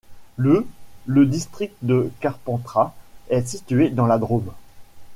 Le 0.35 0.65
le 1.05 1.27
district 1.27 1.75
de 1.83 2.11
Carpentras 2.21 2.95
est 3.29 3.45
situé 3.45 3.91
dans 3.91 4.07
la 4.07 4.17
Drôme. 4.17 4.49